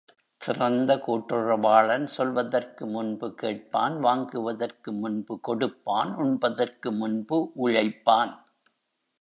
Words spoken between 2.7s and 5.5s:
முன்பு கேட்பான் வாங்குவதற்கு முன்பு